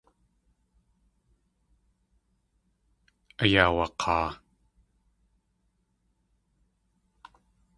[3.41, 4.29] Akaawak̲aa.